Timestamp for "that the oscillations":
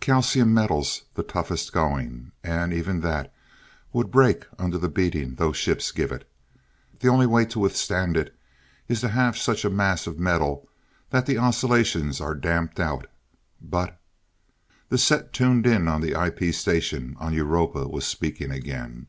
11.10-12.20